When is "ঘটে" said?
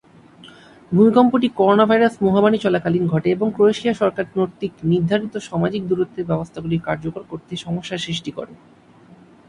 3.07-3.29